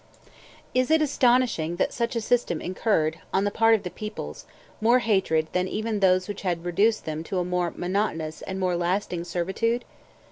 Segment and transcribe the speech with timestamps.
[0.73, 4.47] Is it astonishing that such a system incurred, on the part of the peoples,
[4.81, 8.75] more hatred than even those which had reduced them to a more monotonous and more
[8.75, 9.85] lasting servitude?